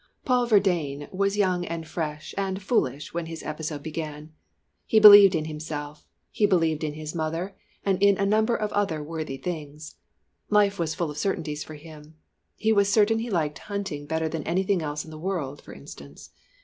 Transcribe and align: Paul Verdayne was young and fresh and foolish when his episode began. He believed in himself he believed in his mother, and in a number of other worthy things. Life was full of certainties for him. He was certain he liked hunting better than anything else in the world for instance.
Paul 0.25 0.47
Verdayne 0.47 1.07
was 1.13 1.37
young 1.37 1.63
and 1.63 1.87
fresh 1.87 2.33
and 2.35 2.59
foolish 2.59 3.13
when 3.13 3.27
his 3.27 3.43
episode 3.43 3.83
began. 3.83 4.33
He 4.87 4.99
believed 4.99 5.35
in 5.35 5.45
himself 5.45 6.07
he 6.31 6.47
believed 6.47 6.83
in 6.83 6.93
his 6.93 7.13
mother, 7.13 7.55
and 7.85 8.01
in 8.01 8.17
a 8.17 8.25
number 8.25 8.55
of 8.55 8.73
other 8.73 9.03
worthy 9.03 9.37
things. 9.37 9.97
Life 10.49 10.79
was 10.79 10.95
full 10.95 11.11
of 11.11 11.19
certainties 11.19 11.63
for 11.63 11.75
him. 11.75 12.15
He 12.55 12.73
was 12.73 12.91
certain 12.91 13.19
he 13.19 13.29
liked 13.29 13.59
hunting 13.59 14.07
better 14.07 14.27
than 14.27 14.41
anything 14.41 14.81
else 14.81 15.05
in 15.05 15.11
the 15.11 15.19
world 15.19 15.61
for 15.61 15.71
instance. 15.71 16.31